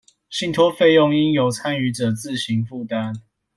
[0.31, 3.21] 信託費用應由參與者自行負擔